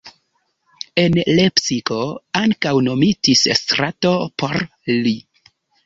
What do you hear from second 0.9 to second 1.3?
En